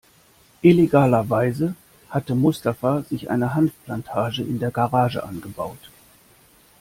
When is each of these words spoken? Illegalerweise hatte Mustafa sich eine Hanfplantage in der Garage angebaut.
Illegalerweise 0.63 1.75
hatte 2.09 2.33
Mustafa 2.33 3.03
sich 3.03 3.29
eine 3.29 3.53
Hanfplantage 3.53 4.41
in 4.41 4.57
der 4.57 4.71
Garage 4.71 5.21
angebaut. 5.23 5.91